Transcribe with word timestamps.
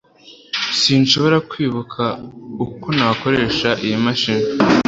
Sinshobora 0.79 1.37
kwibuka 1.49 2.03
uko 2.65 2.87
nakoresha 2.97 3.69
iyi 3.85 3.97
mashini 4.05 4.45